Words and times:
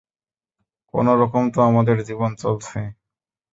কোনোরকম 0.93 1.43
তো 1.53 1.59
আমদের 1.67 1.97
জীবন 2.07 2.31
চলছে। 2.35 2.77